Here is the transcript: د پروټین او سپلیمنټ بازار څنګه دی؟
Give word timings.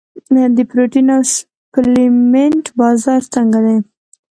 د 0.55 0.57
پروټین 0.71 1.07
او 1.15 1.21
سپلیمنټ 1.33 2.65
بازار 2.79 3.21
څنګه 3.33 3.59
دی؟ 3.65 3.77